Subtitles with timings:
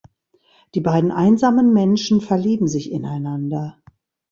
[0.73, 3.77] Die beiden einsamen Menschen verlieben sich ineinander.